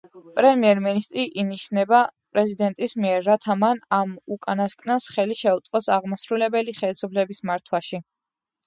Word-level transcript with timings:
პრემიერ-მინისტრი 0.37 1.25
ინიშნება 1.43 1.99
პრეზიდენტის 2.37 2.97
მიერ, 3.03 3.21
რათა 3.27 3.59
მან 3.65 3.85
ამ 4.01 4.17
უკანასკნელს 4.37 5.11
ხელი 5.19 5.41
შეუწყოს 5.45 5.95
აღმასრულებელი 6.01 6.79
ხელისუფლების 6.83 7.49
მართვაში. 7.53 8.05